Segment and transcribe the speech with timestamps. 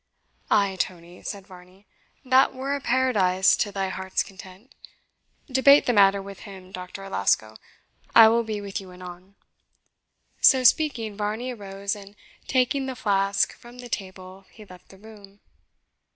[0.49, 1.85] "Ay, Tony," said Varney,
[2.25, 4.73] "that were a paradise to thy heart's content.
[5.47, 7.55] Debate the matter with him, Doctor Alasco;
[8.15, 9.35] I will be with you anon."
[10.41, 12.15] So speaking, Varney arose, and
[12.47, 15.39] taking the flask from the table, he left the room.